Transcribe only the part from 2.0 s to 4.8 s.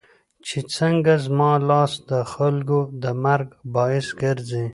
دخلکو د مرګ باعث ګرځي